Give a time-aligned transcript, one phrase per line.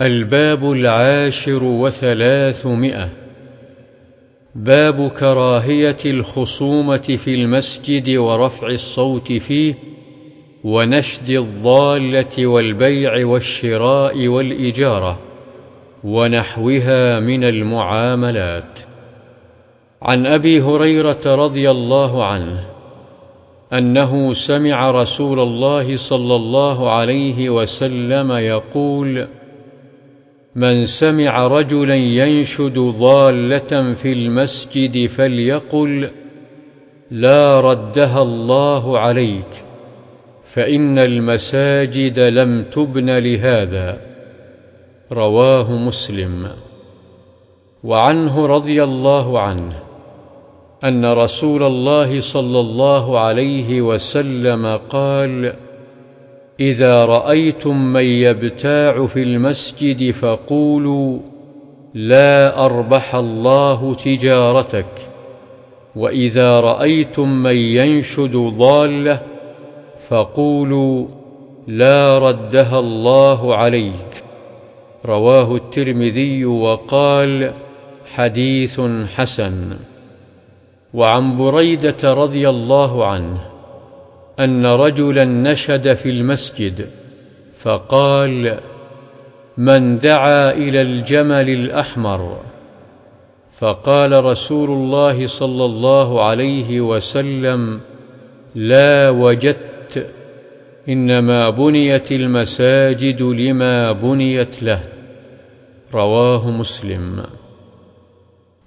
[0.00, 3.08] الباب العاشر وثلاثمائة.
[4.54, 9.74] باب كراهية الخصومة في المسجد ورفع الصوت فيه
[10.64, 15.18] ونشد الضالة والبيع والشراء والإجارة
[16.04, 18.80] ونحوها من المعاملات.
[20.02, 22.64] عن أبي هريرة رضي الله عنه
[23.72, 29.28] أنه سمع رسول الله صلى الله عليه وسلم يقول
[30.58, 36.10] من سمع رجلا ينشد ضالة في المسجد فليقل
[37.10, 39.64] لا ردها الله عليك
[40.44, 44.00] فإن المساجد لم تبن لهذا.
[45.12, 46.48] رواه مسلم.
[47.84, 49.74] وعنه رضي الله عنه
[50.84, 55.52] أن رسول الله صلى الله عليه وسلم قال
[56.60, 61.18] إذا رأيتم من يبتاع في المسجد فقولوا
[61.94, 65.08] لا أربح الله تجارتك.
[65.96, 69.22] وإذا رأيتم من ينشد ضاله
[70.08, 71.06] فقولوا
[71.66, 74.24] لا ردها الله عليك.
[75.06, 77.52] رواه الترمذي وقال
[78.14, 78.80] حديث
[79.16, 79.76] حسن.
[80.94, 83.57] وعن بريدة رضي الله عنه
[84.40, 86.86] أن رجلا نشد في المسجد
[87.58, 88.58] فقال
[89.56, 92.40] من دعا إلى الجمل الأحمر.
[93.58, 97.80] فقال رسول الله صلى الله عليه وسلم
[98.54, 100.06] لا وجدت
[100.88, 104.80] إنما بنيت المساجد لما بنيت له.
[105.94, 107.22] رواه مسلم.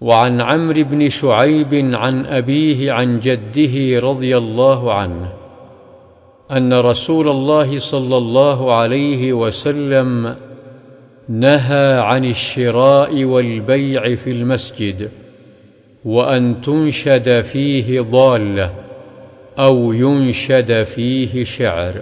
[0.02, 5.41] وعن عمرو بن شعيب عن أبيه عن جده رضي الله عنه.
[6.52, 10.35] أن رسول الله صلى الله عليه وسلم
[11.30, 15.09] نهى عن الشراء والبيع في المسجد
[16.05, 18.73] وأن تنشد فيه ضالة
[19.59, 22.01] أو ينشد فيه شعر.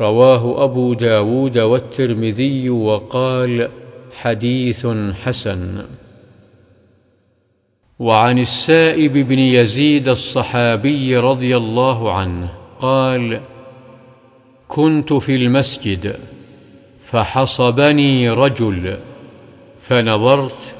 [0.00, 3.68] رواه أبو داود والترمذي وقال
[4.12, 4.86] حديث
[5.24, 5.82] حسن.
[7.98, 13.40] وعن السائب بن يزيد الصحابي رضي الله عنه قال
[14.68, 16.16] كنت في المسجد
[17.00, 18.98] فحصبني رجل
[19.80, 20.74] فنظرت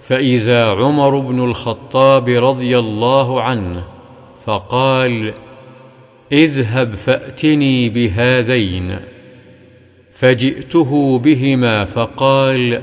[0.00, 3.84] فإذا عمر بن الخطاب رضي الله عنه
[4.44, 5.34] فقال
[6.32, 8.98] اذهب فأتني بهذين
[10.12, 12.82] فجئته بهما فقال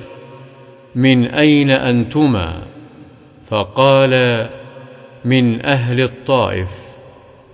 [0.95, 2.63] من أين أنتما؟
[3.49, 4.49] فقال
[5.25, 6.82] من أهل الطائف.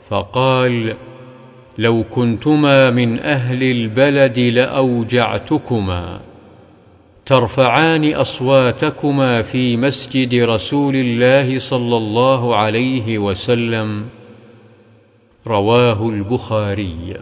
[0.09, 0.95] فقال
[1.77, 6.19] لو كنتما من أهل البلد لأوجعتكما.
[7.25, 14.05] ترفعان أصواتكما في مسجد رسول الله صلى الله عليه وسلم.
[15.47, 17.15] رواه البخاري.